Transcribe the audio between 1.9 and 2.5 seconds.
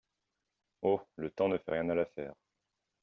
à l’affaire...